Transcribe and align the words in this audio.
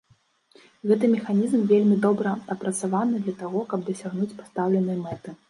Гэты 0.91 1.09
механізм 1.15 1.59
вельмі 1.73 1.97
добра 2.07 2.33
адпрацаваны 2.57 3.21
для 3.29 3.35
таго, 3.45 3.59
каб 3.75 3.87
дасягнуць 3.93 4.35
пастаўленай 4.43 4.97
мэты. 5.05 5.37